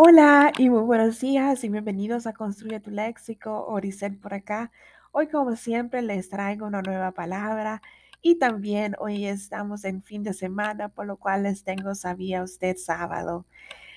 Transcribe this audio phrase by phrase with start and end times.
[0.00, 4.70] Hola y muy buenos días y bienvenidos a Construye tu Léxico, Oricel por acá.
[5.10, 7.82] Hoy como siempre les traigo una nueva palabra
[8.22, 12.76] y también hoy estamos en fin de semana, por lo cual les tengo Sabía usted
[12.76, 13.44] sábado.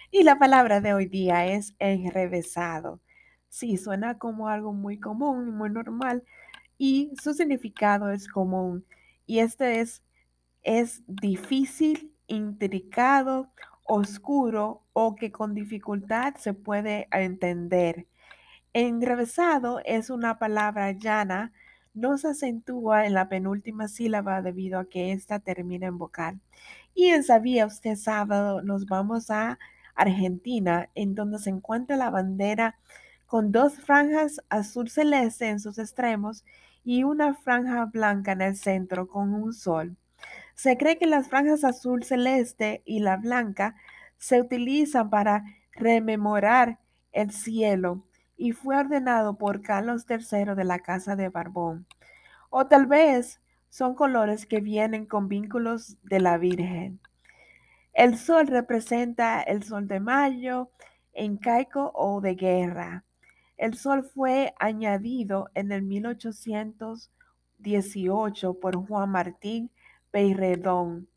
[0.09, 2.99] Y la palabra de hoy día es enrevesado.
[3.48, 6.23] Sí, suena como algo muy común y muy normal
[6.80, 8.88] y su significado es común.
[9.27, 10.02] Y este es,
[10.63, 13.52] es difícil, intricado
[13.94, 18.08] oscuro o que con dificultad se puede entender.
[18.72, 21.52] Enrevesado es una palabra llana,
[21.94, 26.40] no se acentúa en la penúltima sílaba debido a que ésta termina en vocal.
[26.95, 29.59] Y en Sabía usted sábado nos vamos a
[29.94, 32.80] Argentina, en donde se encuentra la bandera
[33.26, 36.45] con dos franjas azul celeste en sus extremos
[36.86, 39.98] y una franja blanca en el centro con un sol.
[40.55, 43.75] Se cree que las franjas azul celeste y la blanca
[44.17, 46.80] se utilizan para rememorar
[47.12, 48.06] el cielo
[48.38, 51.86] y fue ordenado por Carlos III de la Casa de Barbón.
[52.50, 57.00] O tal vez son colores que vienen con vínculos de la Virgen.
[57.94, 60.70] El sol representa el sol de mayo,
[61.14, 63.03] encaico o de guerra.
[63.58, 69.72] El sol fue añadido en el 1818 por Juan Martín
[70.12, 71.09] Peyrredón.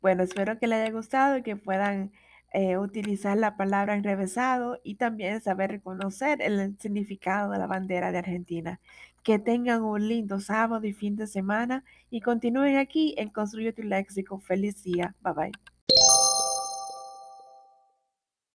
[0.00, 2.12] Bueno, espero que les haya gustado y que puedan
[2.52, 8.18] eh, utilizar la palabra enrevesado y también saber reconocer el significado de la bandera de
[8.18, 8.80] Argentina.
[9.22, 13.82] Que tengan un lindo sábado y fin de semana y continúen aquí en Construye tu
[13.82, 14.38] Léxico.
[14.40, 15.14] Feliz día.
[15.22, 15.79] Bye bye.